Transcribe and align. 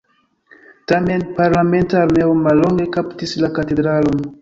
Tamen 0.91 1.21
parlamenta 1.37 2.01
armeo 2.07 2.35
mallonge 2.43 2.91
kaptis 2.99 3.39
la 3.45 3.55
katedralon. 3.61 4.31